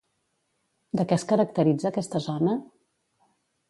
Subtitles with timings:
[1.01, 2.61] De què es caracteritza aquesta zona?